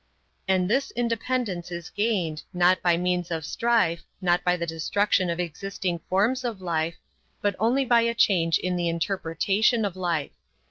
[0.47, 5.39] And this independence is gained, not by means of strife, not by the destruction of
[5.39, 6.95] existing forms of life,
[7.39, 10.31] but only by a change in the interpretation of life.